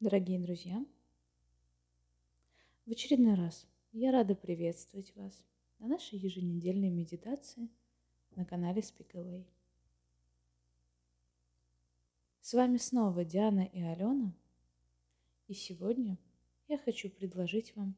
Дорогие 0.00 0.38
друзья, 0.38 0.82
в 2.86 2.90
очередной 2.90 3.34
раз 3.34 3.66
я 3.92 4.12
рада 4.12 4.34
приветствовать 4.34 5.14
вас 5.14 5.44
на 5.78 5.88
нашей 5.88 6.18
еженедельной 6.18 6.88
медитации 6.88 7.68
на 8.34 8.46
канале 8.46 8.80
Speak 8.80 9.12
Away. 9.12 9.44
С 12.40 12.54
вами 12.54 12.78
снова 12.78 13.26
Диана 13.26 13.66
и 13.66 13.82
Алена, 13.82 14.32
и 15.48 15.52
сегодня 15.52 16.16
я 16.68 16.78
хочу 16.78 17.10
предложить 17.10 17.76
вам 17.76 17.94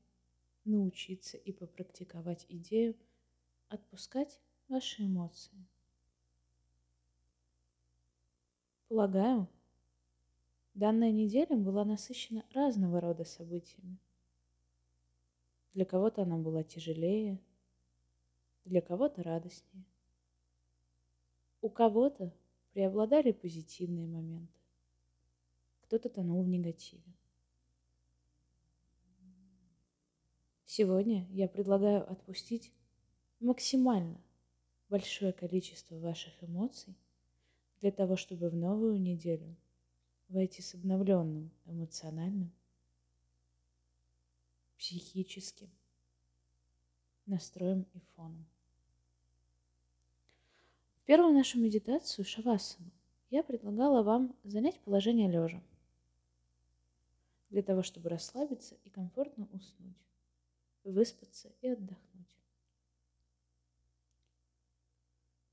научиться 0.64 1.36
и 1.36 1.52
попрактиковать 1.52 2.46
идею 2.48 2.96
отпускать 3.68 4.40
ваши 4.66 5.04
эмоции. 5.04 5.64
Полагаю, 8.88 9.48
Данная 10.74 11.12
неделя 11.12 11.54
была 11.54 11.84
насыщена 11.84 12.46
разного 12.54 13.00
рода 13.00 13.24
событиями. 13.24 13.98
Для 15.74 15.84
кого-то 15.84 16.22
она 16.22 16.38
была 16.38 16.62
тяжелее, 16.62 17.38
для 18.64 18.80
кого-то 18.80 19.22
радостнее. 19.22 19.84
У 21.60 21.68
кого-то 21.68 22.32
преобладали 22.72 23.32
позитивные 23.32 24.06
моменты, 24.06 24.58
кто-то 25.82 26.08
тонул 26.08 26.42
в 26.42 26.48
негативе. 26.48 27.14
Сегодня 30.64 31.28
я 31.32 31.48
предлагаю 31.48 32.10
отпустить 32.10 32.72
максимально 33.40 34.22
большое 34.88 35.34
количество 35.34 35.98
ваших 35.98 36.42
эмоций 36.42 36.96
для 37.82 37.92
того, 37.92 38.16
чтобы 38.16 38.48
в 38.48 38.54
новую 38.54 38.98
неделю– 38.98 39.54
войти 40.32 40.62
с 40.62 40.74
обновленным 40.74 41.50
эмоциональным, 41.66 42.50
психическим 44.78 45.70
настроем 47.26 47.86
и 47.92 48.00
фоном. 48.14 48.46
В 50.96 51.04
первую 51.04 51.34
нашу 51.34 51.60
медитацию 51.60 52.24
Шавасану 52.24 52.90
я 53.30 53.42
предлагала 53.42 54.02
вам 54.02 54.34
занять 54.42 54.80
положение 54.80 55.30
лежа 55.30 55.62
для 57.50 57.62
того, 57.62 57.82
чтобы 57.82 58.08
расслабиться 58.08 58.76
и 58.84 58.88
комфортно 58.88 59.46
уснуть, 59.52 59.96
выспаться 60.84 61.52
и 61.60 61.68
отдохнуть. 61.68 62.26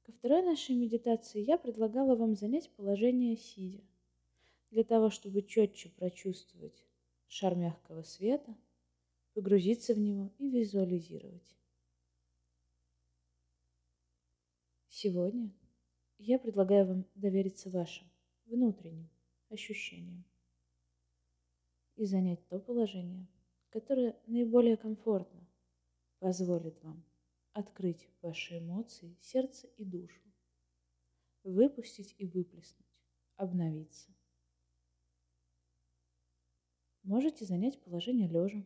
Ко 0.03 0.13
второй 0.13 0.41
нашей 0.43 0.75
медитации 0.75 1.41
я 1.41 1.57
предлагала 1.57 2.15
вам 2.15 2.35
занять 2.35 2.69
положение 2.71 3.35
сидя– 3.35 3.83
для 4.71 4.83
того, 4.83 5.09
чтобы 5.09 5.41
четче 5.41 5.89
прочувствовать 5.89 6.85
шар 7.27 7.55
мягкого 7.55 8.03
света, 8.03 8.55
погрузиться 9.33 9.93
в 9.93 9.99
него 9.99 10.31
и 10.37 10.49
визуализировать. 10.49 11.57
Сегодня 14.87 15.53
я 16.17 16.39
предлагаю 16.39 16.87
вам 16.87 17.05
довериться 17.15 17.69
вашим 17.69 18.09
внутренним 18.45 19.09
ощущениям 19.49 20.25
и 21.95 22.05
занять 22.05 22.45
то 22.47 22.59
положение, 22.59 23.27
которое 23.69 24.19
наиболее 24.25 24.77
комфортно 24.77 25.47
позволит 26.19 26.81
вам 26.83 27.05
открыть 27.53 28.09
ваши 28.21 28.59
эмоции, 28.59 29.17
сердце 29.21 29.67
и 29.77 29.85
душу, 29.85 30.21
выпустить 31.43 32.15
и 32.17 32.25
выплеснуть, 32.25 32.87
обновиться. 33.35 34.13
Можете 37.09 37.43
занять 37.43 37.81
положение 37.81 38.27
лежа, 38.27 38.63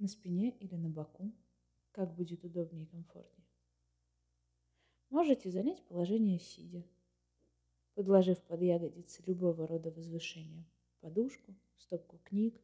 на 0.00 0.08
спине 0.08 0.50
или 0.58 0.74
на 0.74 0.88
боку, 0.88 1.32
как 1.92 2.12
будет 2.16 2.42
удобнее 2.42 2.86
и 2.86 2.88
комфортнее. 2.88 3.46
Можете 5.10 5.48
занять 5.52 5.80
положение 5.86 6.40
сидя, 6.40 6.84
подложив 7.94 8.42
под 8.42 8.62
ягодицы 8.62 9.22
любого 9.26 9.68
рода 9.68 9.92
возвышения 9.92 10.66
подушку, 10.98 11.54
стопку 11.76 12.18
книг 12.24 12.60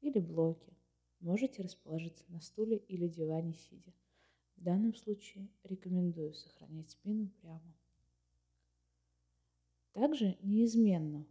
или 0.00 0.18
блоки. 0.18 0.76
Можете 1.20 1.62
расположиться 1.62 2.24
на 2.26 2.40
стуле 2.40 2.78
или 2.78 3.06
диване 3.06 3.54
сидя. 3.54 3.94
В 4.56 4.64
данном 4.64 4.96
случае 4.96 5.48
рекомендую 5.62 6.34
сохранять 6.34 6.90
спину 6.90 7.28
прямо. 7.40 7.72
Также 9.92 10.36
неизменно 10.42 11.24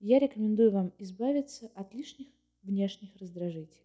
я 0.00 0.18
рекомендую 0.18 0.70
вам 0.70 0.92
избавиться 0.98 1.70
от 1.74 1.94
лишних 1.94 2.28
внешних 2.62 3.16
раздражителей. 3.16 3.84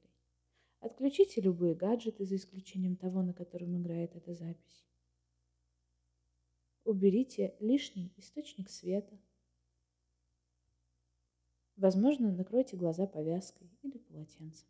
Отключите 0.79 1.41
любые 1.41 1.75
гаджеты, 1.75 2.25
за 2.25 2.37
исключением 2.37 2.95
того, 2.95 3.21
на 3.21 3.33
котором 3.33 3.77
играет 3.77 4.15
эта 4.15 4.33
запись. 4.33 4.85
Уберите 6.85 7.55
лишний 7.59 8.13
источник 8.17 8.69
света. 8.69 9.19
Возможно, 11.75 12.31
накройте 12.31 12.77
глаза 12.77 13.05
повязкой 13.07 13.69
или 13.83 13.97
полотенцем. 13.97 14.67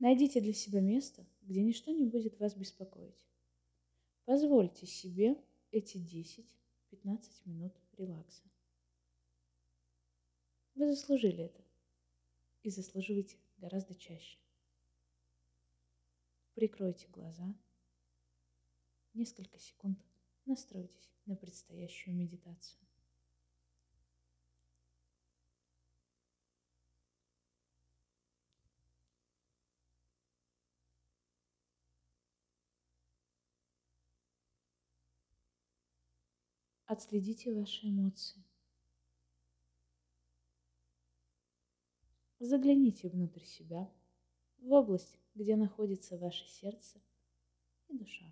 Найдите 0.00 0.40
для 0.40 0.52
себя 0.52 0.80
место, 0.80 1.24
где 1.42 1.62
ничто 1.62 1.92
не 1.92 2.04
будет 2.04 2.38
вас 2.40 2.56
беспокоить. 2.56 3.24
Позвольте 4.24 4.86
себе 4.86 5.40
эти 5.70 5.98
10-15 6.92 7.48
минут 7.48 7.72
релакса. 7.96 8.42
Вы 10.74 10.94
заслужили 10.94 11.44
это. 11.44 11.62
И 12.62 12.70
заслуживаете 12.70 13.36
гораздо 13.58 13.94
чаще. 13.94 14.38
Прикройте 16.54 17.08
глаза. 17.08 17.54
Несколько 19.14 19.58
секунд 19.58 19.98
настройтесь 20.46 21.10
на 21.26 21.34
предстоящую 21.34 22.14
медитацию. 22.14 22.78
Отследите 36.92 37.50
ваши 37.54 37.88
эмоции. 37.88 38.44
Загляните 42.38 43.08
внутрь 43.08 43.44
себя, 43.44 43.90
в 44.58 44.70
область, 44.70 45.18
где 45.34 45.56
находится 45.56 46.18
ваше 46.18 46.46
сердце 46.46 47.00
и 47.88 47.96
душа. 47.96 48.30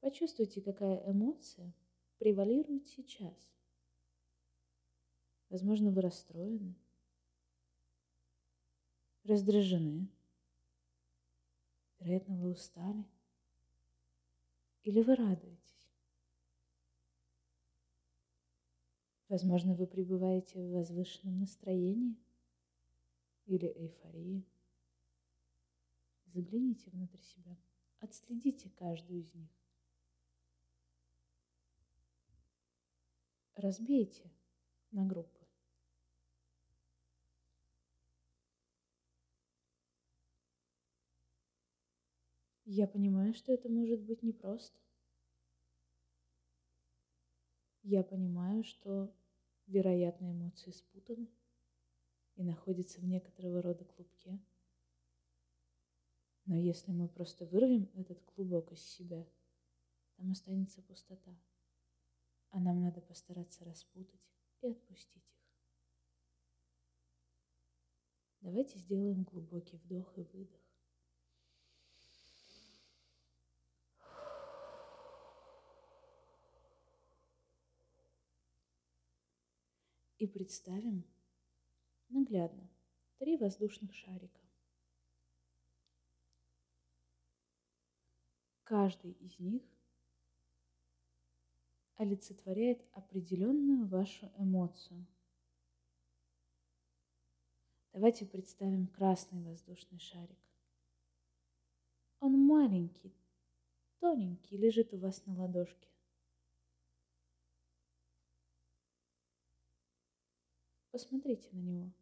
Почувствуйте, 0.00 0.62
какая 0.62 1.06
эмоция 1.06 1.70
превалирует 2.16 2.88
сейчас. 2.88 3.36
Возможно, 5.50 5.90
вы 5.90 6.00
расстроены, 6.00 6.76
раздражены, 9.24 10.08
вероятно, 11.98 12.38
вы 12.38 12.52
устали 12.52 13.04
или 14.82 15.02
вы 15.02 15.14
радуетесь. 15.14 15.79
Возможно, 19.30 19.76
вы 19.76 19.86
пребываете 19.86 20.58
в 20.58 20.72
возвышенном 20.72 21.38
настроении 21.38 22.18
или 23.46 23.68
эйфории. 23.68 24.44
Загляните 26.26 26.90
внутрь 26.90 27.20
себя, 27.20 27.56
отследите 28.00 28.70
каждую 28.70 29.20
из 29.20 29.32
них. 29.32 29.48
Разбейте 33.54 34.32
на 34.90 35.06
группы. 35.06 35.46
Я 42.64 42.88
понимаю, 42.88 43.32
что 43.34 43.52
это 43.52 43.68
может 43.68 44.00
быть 44.02 44.24
непросто. 44.24 44.80
Я 47.84 48.02
понимаю, 48.02 48.64
что 48.64 49.14
вероятно, 49.70 50.30
эмоции 50.30 50.70
спутаны 50.70 51.28
и 52.36 52.42
находятся 52.42 53.00
в 53.00 53.04
некоторого 53.04 53.62
рода 53.62 53.84
клубке. 53.84 54.38
Но 56.46 56.56
если 56.56 56.92
мы 56.92 57.08
просто 57.08 57.46
вырвем 57.46 57.90
этот 57.94 58.20
клубок 58.22 58.72
из 58.72 58.82
себя, 58.82 59.26
там 60.16 60.32
останется 60.32 60.82
пустота. 60.82 61.38
А 62.50 62.58
нам 62.58 62.82
надо 62.82 63.00
постараться 63.00 63.64
распутать 63.64 64.20
и 64.60 64.68
отпустить 64.68 65.16
их. 65.16 65.40
Давайте 68.40 68.78
сделаем 68.78 69.22
глубокий 69.22 69.76
вдох 69.76 70.16
и 70.18 70.22
выдох. 70.22 70.69
И 80.20 80.26
представим 80.26 81.02
наглядно 82.10 82.68
три 83.16 83.38
воздушных 83.38 83.94
шарика. 83.94 84.42
Каждый 88.64 89.12
из 89.12 89.38
них 89.38 89.62
олицетворяет 91.96 92.84
определенную 92.92 93.86
вашу 93.86 94.30
эмоцию. 94.36 95.06
Давайте 97.94 98.26
представим 98.26 98.88
красный 98.88 99.42
воздушный 99.42 100.00
шарик. 100.00 100.38
Он 102.18 102.38
маленький, 102.38 103.14
тоненький, 104.00 104.58
лежит 104.58 104.92
у 104.92 104.98
вас 104.98 105.24
на 105.24 105.34
ладошке. 105.34 105.89
Посмотрите 110.90 111.48
на 111.52 111.60
него. 111.60 111.92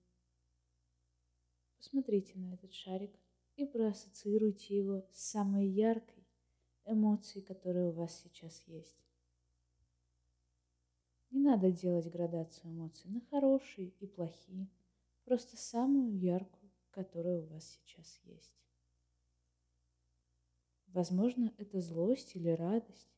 Посмотрите 1.76 2.38
на 2.38 2.54
этот 2.54 2.72
шарик 2.72 3.12
и 3.56 3.66
проассоциируйте 3.66 4.76
его 4.76 5.06
с 5.12 5.30
самой 5.30 5.66
яркой 5.66 6.26
эмоцией, 6.84 7.44
которая 7.44 7.88
у 7.88 7.92
вас 7.92 8.20
сейчас 8.22 8.62
есть. 8.66 8.96
Не 11.30 11.40
надо 11.40 11.70
делать 11.70 12.10
градацию 12.10 12.72
эмоций 12.72 13.10
на 13.10 13.20
хорошие 13.20 13.88
и 14.00 14.06
плохие, 14.06 14.68
просто 15.24 15.58
самую 15.58 16.18
яркую, 16.18 16.70
которая 16.90 17.40
у 17.40 17.46
вас 17.46 17.66
сейчас 17.66 18.18
есть. 18.24 18.58
Возможно, 20.86 21.52
это 21.58 21.80
злость 21.80 22.34
или 22.34 22.48
радость, 22.48 23.12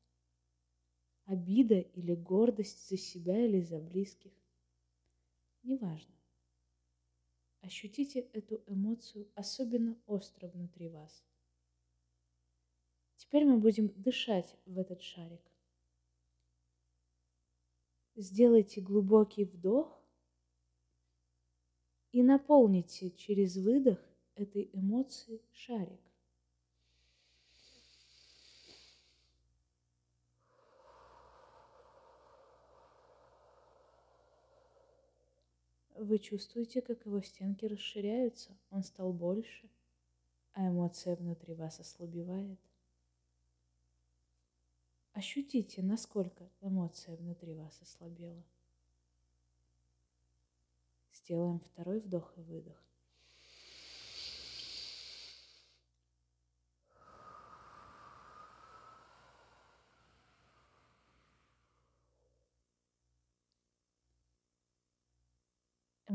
обида 1.27 1.79
или 1.79 2.17
гордость 2.17 2.89
за 2.89 2.97
себя 2.97 3.47
или 3.47 3.61
за 3.61 3.79
близких. 3.79 4.33
Неважно. 5.62 6.15
Ощутите 7.61 8.21
эту 8.21 8.62
эмоцию 8.67 9.31
особенно 9.35 10.01
остро 10.07 10.49
внутри 10.49 10.89
вас. 10.89 11.25
Теперь 13.17 13.45
мы 13.45 13.59
будем 13.59 13.89
дышать 14.01 14.57
в 14.65 14.79
этот 14.79 15.03
шарик. 15.03 15.43
Сделайте 18.17 18.81
глубокий 18.81 19.45
вдох 19.45 20.03
и 22.12 22.23
наполните 22.23 23.11
через 23.11 23.57
выдох 23.57 24.01
этой 24.35 24.71
эмоции 24.73 25.43
шарик. 25.53 26.10
Вы 36.02 36.19
чувствуете, 36.19 36.81
как 36.81 37.05
его 37.05 37.20
стенки 37.20 37.67
расширяются, 37.67 38.56
он 38.70 38.82
стал 38.82 39.12
больше, 39.12 39.69
а 40.55 40.67
эмоция 40.67 41.14
внутри 41.14 41.52
вас 41.52 41.79
ослабевает. 41.79 42.58
Ощутите, 45.12 45.82
насколько 45.82 46.49
эмоция 46.62 47.17
внутри 47.17 47.52
вас 47.52 47.79
ослабела. 47.82 48.43
Сделаем 51.12 51.61
второй 51.61 52.00
вдох 52.00 52.32
и 52.38 52.41
выдох. 52.41 52.82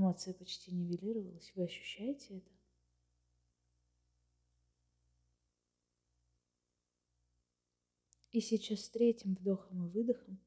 Эмоция 0.06 0.36
почти 0.36 0.72
нивелировалась. 0.72 1.52
Вы 1.56 1.64
ощущаете 1.64 2.38
это? 2.38 2.52
И 8.30 8.40
сейчас 8.40 8.82
с 8.82 8.90
третьим 8.90 9.34
вдохом 9.34 9.88
и 9.88 9.90
выдохом 9.90 10.40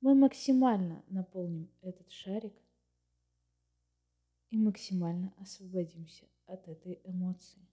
мы 0.00 0.16
максимально 0.16 1.04
наполним 1.06 1.70
этот 1.80 2.10
шарик 2.10 2.54
и 4.50 4.56
максимально 4.56 5.32
освободимся 5.36 6.26
от 6.46 6.66
этой 6.66 7.00
эмоции. 7.04 7.68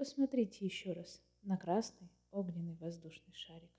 Посмотрите 0.00 0.64
еще 0.64 0.94
раз 0.94 1.22
на 1.42 1.58
красный 1.58 2.08
огненный 2.30 2.74
воздушный 2.76 3.34
шарик. 3.34 3.70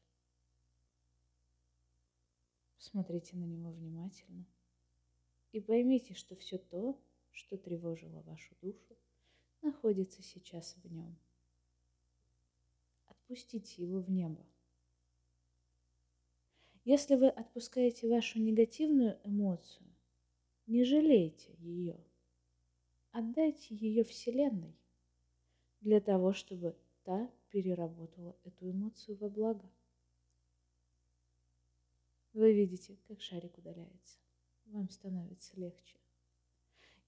Смотрите 2.77 3.35
на 3.37 3.43
него 3.43 3.71
внимательно 3.71 4.45
и 5.51 5.59
поймите, 5.59 6.13
что 6.13 6.35
все 6.35 6.59
то, 6.59 6.95
что 7.31 7.57
тревожило 7.57 8.21
вашу 8.21 8.53
душу, 8.61 8.95
находится 9.63 10.21
сейчас 10.21 10.75
в 10.83 10.93
нем. 10.93 11.17
Отпустите 13.07 13.81
его 13.81 13.99
в 13.99 14.11
небо. 14.11 14.45
Если 16.85 17.15
вы 17.15 17.29
отпускаете 17.29 18.07
вашу 18.07 18.37
негативную 18.37 19.19
эмоцию, 19.23 19.87
не 20.67 20.83
жалейте 20.83 21.55
ее. 21.57 21.97
Отдайте 23.11 23.73
ее 23.73 24.03
Вселенной 24.03 24.75
для 25.81 25.99
того, 25.99 26.33
чтобы 26.33 26.75
та 27.03 27.29
переработала 27.49 28.35
эту 28.43 28.69
эмоцию 28.69 29.17
во 29.17 29.29
благо. 29.29 29.69
Вы 32.33 32.53
видите, 32.53 32.97
как 33.07 33.21
шарик 33.21 33.57
удаляется. 33.57 34.19
Вам 34.67 34.89
становится 34.89 35.59
легче. 35.59 35.97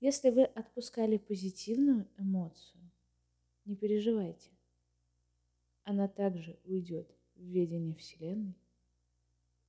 Если 0.01 0.31
вы 0.31 0.43
отпускали 0.43 1.17
позитивную 1.17 2.09
эмоцию, 2.17 2.91
не 3.63 3.77
переживайте. 3.77 4.49
Она 5.85 6.09
также 6.09 6.59
уйдет 6.65 7.09
в 7.35 7.41
ведение 7.41 7.95
Вселенной, 7.95 8.57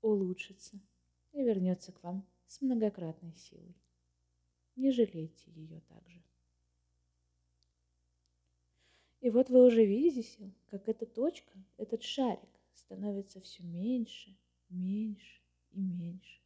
улучшится 0.02 0.80
и 1.32 1.42
вернется 1.42 1.92
к 1.92 2.02
вам 2.02 2.26
с 2.46 2.60
многократной 2.60 3.34
силой. 3.36 3.76
Не 4.74 4.90
жалейте 4.90 5.52
ее 5.52 5.80
также. 5.82 6.20
И 9.24 9.30
вот 9.30 9.48
вы 9.48 9.64
уже 9.64 9.86
видите, 9.86 10.52
как 10.66 10.86
эта 10.86 11.06
точка, 11.06 11.50
этот 11.78 12.02
шарик 12.02 12.60
становится 12.74 13.40
все 13.40 13.62
меньше, 13.62 14.36
меньше 14.68 15.40
и 15.70 15.80
меньше. 15.80 16.42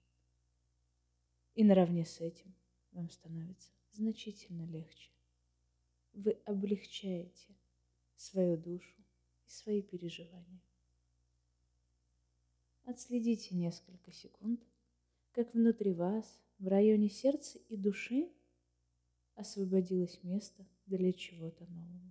И 1.57 1.65
наравне 1.65 2.05
с 2.05 2.21
этим 2.21 2.55
вам 2.93 3.11
становится 3.11 3.73
значительно 3.91 4.65
легче. 4.65 5.11
Вы 6.13 6.39
облегчаете 6.45 7.57
свою 8.15 8.57
душу 8.57 8.95
и 9.45 9.51
свои 9.51 9.83
переживания. 9.83 10.63
Отследите 12.85 13.57
несколько 13.57 14.13
секунд, 14.13 14.61
как 15.33 15.53
внутри 15.53 15.93
вас, 15.93 16.41
в 16.61 16.69
районе 16.69 17.09
сердца 17.09 17.59
и 17.69 17.77
души, 17.77 18.31
освободилось 19.35 20.23
место 20.23 20.65
для 20.87 21.13
чего-то 21.13 21.67
нового. 21.67 22.08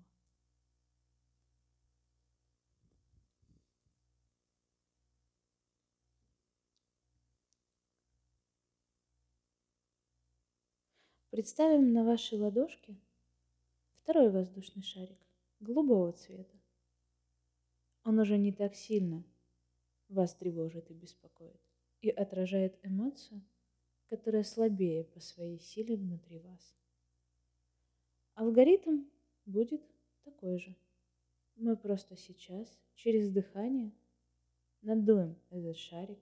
Представим 11.38 11.94
на 11.94 12.04
вашей 12.04 12.40
ладошке 12.40 12.98
второй 14.02 14.32
воздушный 14.32 14.82
шарик 14.82 15.20
голубого 15.60 16.12
цвета. 16.12 16.58
Он 18.04 18.18
уже 18.18 18.40
не 18.40 18.52
так 18.52 18.74
сильно 18.74 19.24
вас 20.10 20.34
тревожит 20.34 20.90
и 20.90 20.96
беспокоит 20.96 21.62
и 22.02 22.10
отражает 22.10 22.84
эмоцию, 22.84 23.44
которая 24.08 24.44
слабее 24.44 25.04
по 25.04 25.20
своей 25.20 25.60
силе 25.60 25.96
внутри 25.96 26.40
вас. 26.40 26.76
Алгоритм 28.34 29.04
будет 29.46 29.84
такой 30.24 30.58
же. 30.58 30.76
Мы 31.54 31.78
просто 31.78 32.18
сейчас 32.18 32.68
через 32.96 33.30
дыхание 33.30 33.94
надуем 34.82 35.38
этот 35.52 35.78
шарик 35.78 36.20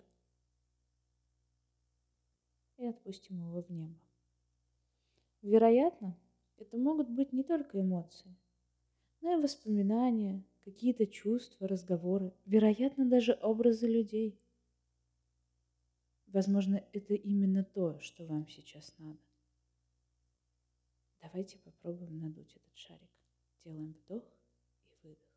и 2.76 2.86
отпустим 2.86 3.38
его 3.38 3.62
в 3.62 3.70
небо. 3.72 4.05
Вероятно, 5.46 6.18
это 6.58 6.76
могут 6.76 7.08
быть 7.08 7.32
не 7.32 7.44
только 7.44 7.80
эмоции, 7.80 8.36
но 9.22 9.38
и 9.38 9.42
воспоминания, 9.44 10.44
какие-то 10.64 11.06
чувства, 11.06 11.68
разговоры, 11.68 12.34
вероятно, 12.48 13.08
даже 13.08 13.34
образы 13.44 13.88
людей. 13.88 14.42
Возможно, 16.26 16.84
это 16.94 17.14
именно 17.14 17.64
то, 17.64 18.00
что 18.00 18.26
вам 18.26 18.48
сейчас 18.48 18.92
надо. 18.98 19.20
Давайте 21.22 21.60
попробуем 21.60 22.20
надуть 22.20 22.56
этот 22.56 22.76
шарик. 22.76 23.12
Делаем 23.64 23.94
вдох 23.94 24.24
и 24.90 25.08
выдох. 25.08 25.36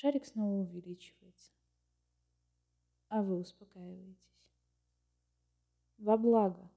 Шарик 0.00 0.24
снова 0.24 0.62
увеличивается, 0.62 1.52
а 3.08 3.22
вы 3.22 3.38
успокаиваетесь. 3.38 4.50
Во 5.98 6.16
благо. 6.16 6.70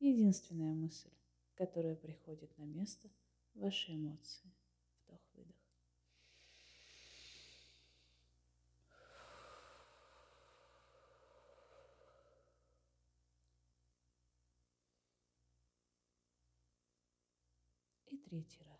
Единственная 0.00 0.74
мысль, 0.74 1.12
которая 1.54 1.94
приходит 1.94 2.58
на 2.58 2.64
место 2.64 3.08
вашей 3.54 3.94
эмоции. 3.94 4.50
Вдох-выдох. 5.06 5.54
И 18.08 18.16
третий 18.16 18.64
раз. 18.64 18.73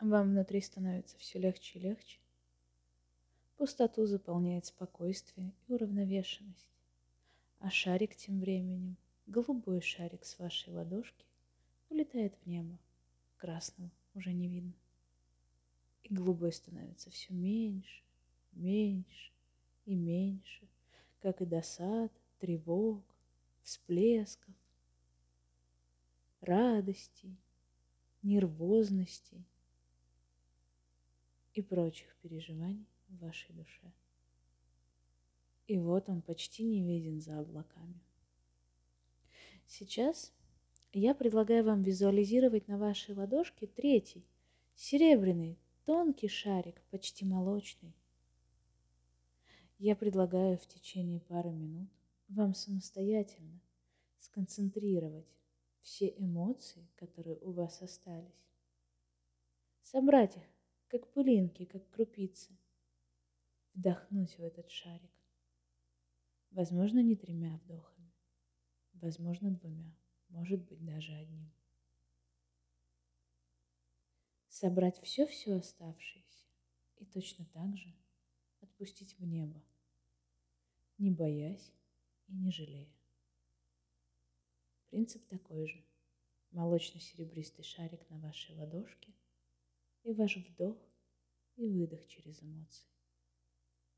Вам 0.00 0.30
внутри 0.30 0.62
становится 0.62 1.18
все 1.18 1.38
легче 1.38 1.78
и 1.78 1.82
легче. 1.82 2.20
Пустоту 3.58 4.06
заполняет 4.06 4.64
спокойствие 4.64 5.52
и 5.68 5.74
уравновешенность. 5.74 6.66
А 7.58 7.68
шарик 7.68 8.16
тем 8.16 8.40
временем, 8.40 8.96
голубой 9.26 9.82
шарик 9.82 10.24
с 10.24 10.38
вашей 10.38 10.72
ладошки, 10.72 11.26
улетает 11.90 12.34
в 12.36 12.46
небо. 12.46 12.78
Красного 13.36 13.90
уже 14.14 14.32
не 14.32 14.48
видно. 14.48 14.72
И 16.04 16.14
голубой 16.14 16.54
становится 16.54 17.10
все 17.10 17.34
меньше, 17.34 18.02
меньше 18.52 19.32
и 19.84 19.94
меньше, 19.94 20.66
как 21.20 21.42
и 21.42 21.44
досад, 21.44 22.10
тревог, 22.38 23.04
всплесков, 23.62 24.54
радостей, 26.40 27.36
нервозностей 28.22 29.44
и 31.60 31.62
прочих 31.62 32.16
переживаний 32.22 32.86
в 33.08 33.18
вашей 33.18 33.54
душе. 33.54 33.92
И 35.66 35.78
вот 35.78 36.08
он 36.08 36.22
почти 36.22 36.64
не 36.64 36.82
виден 36.82 37.20
за 37.20 37.38
облаками. 37.38 38.00
Сейчас 39.66 40.32
я 40.92 41.14
предлагаю 41.14 41.64
вам 41.64 41.82
визуализировать 41.82 42.66
на 42.66 42.76
вашей 42.78 43.14
ладошке 43.14 43.66
третий, 43.66 44.26
серебряный, 44.74 45.58
тонкий 45.84 46.28
шарик, 46.28 46.82
почти 46.90 47.24
молочный. 47.24 47.94
Я 49.78 49.94
предлагаю 49.94 50.58
в 50.58 50.66
течение 50.66 51.20
пары 51.20 51.52
минут 51.52 51.88
вам 52.28 52.54
самостоятельно 52.54 53.60
сконцентрировать 54.18 55.28
все 55.82 56.08
эмоции, 56.16 56.88
которые 56.96 57.38
у 57.38 57.52
вас 57.52 57.80
остались, 57.82 58.46
собрать 59.82 60.36
их 60.36 60.49
как 60.90 61.12
пылинки, 61.12 61.64
как 61.66 61.88
крупицы, 61.90 62.58
вдохнуть 63.74 64.36
в 64.36 64.42
этот 64.42 64.68
шарик. 64.72 65.12
Возможно, 66.50 67.00
не 67.00 67.14
тремя 67.14 67.56
вдохами, 67.58 68.12
возможно, 68.94 69.52
двумя, 69.52 69.96
может 70.30 70.64
быть, 70.64 70.84
даже 70.84 71.14
одним. 71.14 71.52
Собрать 74.48 75.00
все-все 75.00 75.54
оставшееся 75.54 76.48
и 76.96 77.04
точно 77.04 77.46
так 77.46 77.76
же 77.76 77.94
отпустить 78.60 79.16
в 79.16 79.24
небо, 79.24 79.62
не 80.98 81.12
боясь 81.12 81.72
и 82.26 82.34
не 82.34 82.50
жалея. 82.50 82.92
Принцип 84.88 85.24
такой 85.28 85.68
же. 85.68 85.84
Молочно-серебристый 86.50 87.64
шарик 87.64 88.10
на 88.10 88.18
вашей 88.18 88.56
ладошке– 88.56 89.14
и 90.02 90.12
ваш 90.12 90.36
вдох 90.36 90.78
и 91.56 91.66
выдох 91.66 92.06
через 92.06 92.42
эмоции. 92.42 92.88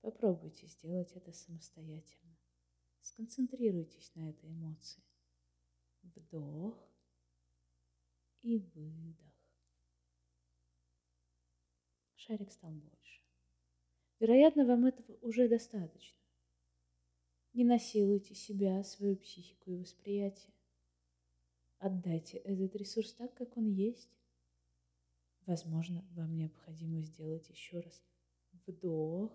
Попробуйте 0.00 0.66
сделать 0.66 1.12
это 1.12 1.32
самостоятельно. 1.32 2.36
Сконцентрируйтесь 3.02 4.14
на 4.14 4.30
этой 4.30 4.50
эмоции. 4.50 5.02
Вдох 6.02 6.76
и 8.42 8.58
выдох. 8.58 9.32
Шарик 12.16 12.50
стал 12.52 12.72
больше. 12.72 13.22
Вероятно, 14.18 14.64
вам 14.64 14.86
этого 14.86 15.16
уже 15.22 15.48
достаточно. 15.48 16.18
Не 17.52 17.64
насилуйте 17.64 18.34
себя, 18.34 18.82
свою 18.82 19.16
психику 19.16 19.72
и 19.72 19.76
восприятие. 19.76 20.54
Отдайте 21.78 22.38
этот 22.38 22.74
ресурс 22.76 23.12
так, 23.14 23.34
как 23.34 23.56
он 23.56 23.68
есть. 23.68 24.08
Возможно, 25.46 26.06
вам 26.12 26.36
необходимо 26.36 27.02
сделать 27.02 27.48
еще 27.50 27.80
раз 27.80 28.02
вдох 28.66 29.32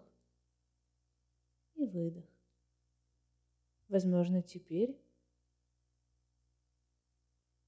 и 1.75 1.85
выдох. 1.85 2.25
Возможно, 3.89 4.41
теперь, 4.41 5.01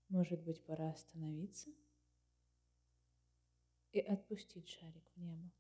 может 0.08 0.42
быть, 0.44 0.64
пора 0.66 0.90
остановиться 0.92 1.70
и 3.92 4.00
отпустить 4.00 4.70
шарик 4.70 5.12
в 5.16 5.22
небо. 5.22 5.52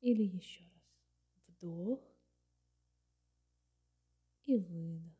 Или 0.00 0.22
еще 0.22 0.62
раз. 0.62 1.02
Вдох 1.48 2.16
и 4.44 4.56
выдох 4.56 5.15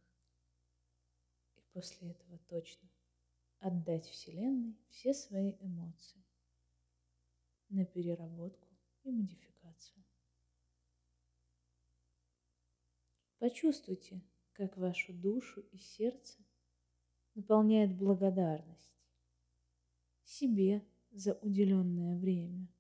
после 1.77 2.13
этого 2.13 2.39
точно 2.49 2.89
отдать 3.59 4.07
Вселенной 4.07 4.79
все 4.89 5.13
свои 5.13 5.57
эмоции 5.61 6.25
на 7.69 7.85
переработку 7.85 8.67
и 9.03 9.13
модификацию. 9.13 10.03
Почувствуйте, 13.37 14.23
как 14.55 14.79
вашу 14.79 15.13
душу 15.13 15.61
и 15.71 15.77
сердце 15.77 16.43
наполняет 17.35 17.95
благодарность 17.95 18.97
себе 20.25 20.83
за 21.11 21.35
уделенное 21.43 22.17
время, 22.17 22.73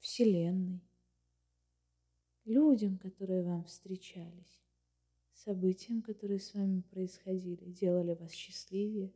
Вселенной, 0.00 0.82
людям, 2.44 2.98
которые 2.98 3.44
вам 3.44 3.62
встречались, 3.62 4.65
событиям, 5.36 6.02
которые 6.02 6.40
с 6.40 6.54
вами 6.54 6.80
происходили, 6.80 7.70
делали 7.70 8.14
вас 8.14 8.32
счастливее 8.32 9.12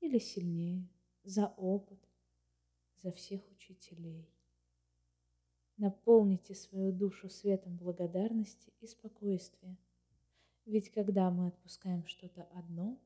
или 0.00 0.18
сильнее, 0.18 0.88
за 1.24 1.48
опыт, 1.56 1.98
за 2.96 3.12
всех 3.12 3.48
учителей. 3.50 4.28
Наполните 5.76 6.54
свою 6.54 6.92
душу 6.92 7.28
светом 7.28 7.76
благодарности 7.76 8.72
и 8.80 8.86
спокойствия. 8.86 9.76
Ведь 10.64 10.90
когда 10.90 11.30
мы 11.30 11.48
отпускаем 11.48 12.04
что-то 12.06 12.44
одно, 12.54 12.98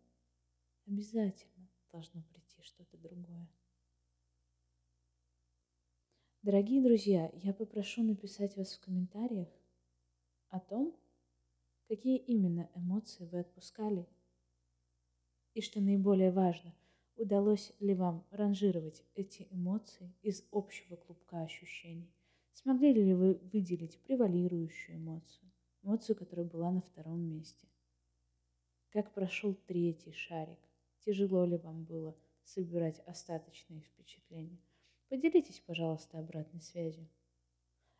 обязательно 0.86 1.68
должно 1.90 2.22
прийти 2.22 2.62
что-то 2.62 2.96
другое. 2.96 3.48
Дорогие 6.42 6.82
друзья, 6.82 7.30
я 7.34 7.52
попрошу 7.52 8.02
написать 8.02 8.56
вас 8.56 8.72
в 8.72 8.80
комментариях 8.80 9.48
о 10.48 10.58
том, 10.58 10.96
какие 11.92 12.16
именно 12.16 12.70
эмоции 12.74 13.26
вы 13.26 13.40
отпускали. 13.40 14.08
И 15.52 15.60
что 15.60 15.78
наиболее 15.82 16.30
важно, 16.30 16.74
удалось 17.16 17.74
ли 17.80 17.94
вам 17.94 18.26
ранжировать 18.30 19.04
эти 19.14 19.46
эмоции 19.50 20.10
из 20.22 20.42
общего 20.52 20.96
клубка 20.96 21.42
ощущений? 21.42 22.10
Смогли 22.54 22.94
ли 22.94 23.12
вы 23.12 23.34
выделить 23.34 24.00
превалирующую 24.04 24.96
эмоцию, 24.96 25.52
эмоцию, 25.82 26.16
которая 26.16 26.46
была 26.46 26.70
на 26.70 26.80
втором 26.80 27.20
месте? 27.20 27.68
Как 28.88 29.12
прошел 29.12 29.54
третий 29.54 30.12
шарик? 30.12 30.60
Тяжело 31.00 31.44
ли 31.44 31.58
вам 31.58 31.84
было 31.84 32.16
собирать 32.42 33.00
остаточные 33.00 33.82
впечатления? 33.82 34.62
Поделитесь, 35.10 35.60
пожалуйста, 35.60 36.18
обратной 36.18 36.62
связью. 36.62 37.06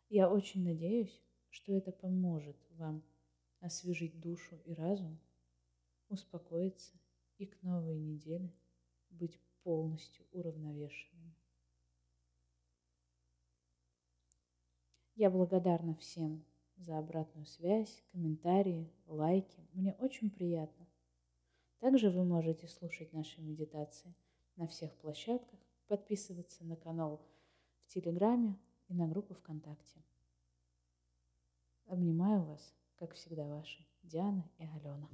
Я 0.09 0.31
очень 0.31 0.63
надеюсь, 0.63 1.21
что 1.51 1.73
это 1.73 1.91
поможет 1.91 2.57
вам 2.71 3.03
освежить 3.63 4.19
душу 4.19 4.57
и 4.65 4.73
разум, 4.73 5.17
успокоиться 6.09 6.93
и 7.37 7.45
к 7.45 7.61
новой 7.63 7.97
неделе 7.97 8.53
быть 9.09 9.39
полностью 9.63 10.25
уравновешенными. 10.31 11.33
Я 15.15 15.29
благодарна 15.29 15.95
всем 15.95 16.43
за 16.75 16.97
обратную 16.97 17.45
связь, 17.45 18.03
комментарии, 18.11 18.91
лайки. 19.05 19.65
Мне 19.71 19.93
очень 19.93 20.29
приятно. 20.29 20.85
Также 21.79 22.09
вы 22.09 22.25
можете 22.25 22.67
слушать 22.67 23.13
наши 23.13 23.41
медитации 23.41 24.13
на 24.57 24.67
всех 24.67 24.93
площадках, 24.97 25.59
подписываться 25.87 26.65
на 26.65 26.75
канал 26.75 27.25
в 27.83 27.93
Телеграме 27.93 28.59
и 28.87 28.93
на 28.93 29.07
группу 29.07 29.33
ВКонтакте. 29.35 30.03
Обнимаю 31.85 32.43
вас, 32.43 32.73
как 33.07 33.15
всегда, 33.15 33.43
ваши 33.43 33.85
Диана 34.03 34.49
и 34.59 34.63
Алена. 34.63 35.09